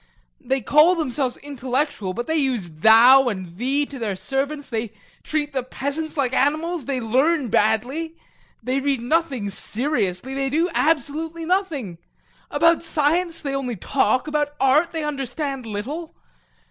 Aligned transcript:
They 0.43 0.61
call 0.61 0.95
themselves 0.95 1.37
intellectuals, 1.37 2.15
but 2.15 2.25
they 2.25 2.35
use 2.37 2.71
"thou" 2.71 3.27
and 3.29 3.55
"thee" 3.57 3.85
to 3.85 3.99
their 3.99 4.15
servants, 4.15 4.67
they 4.67 4.93
treat 5.21 5.53
the 5.53 5.61
peasants 5.61 6.17
like 6.17 6.33
animals, 6.33 6.85
they 6.85 6.99
learn 6.99 7.49
badly, 7.49 8.15
they 8.63 8.79
read 8.79 8.99
nothing 8.99 9.51
seriously, 9.51 10.33
they 10.33 10.49
do 10.49 10.71
absolutely 10.73 11.45
nothing, 11.45 11.99
about 12.49 12.81
science 12.81 13.41
they 13.41 13.53
only 13.55 13.75
talk, 13.75 14.25
about 14.27 14.55
art 14.59 14.91
they 14.91 15.03
understand 15.03 15.67
little. 15.67 16.15